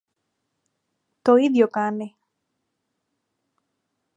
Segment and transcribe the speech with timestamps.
[1.21, 2.15] Το ίδιο κάνει.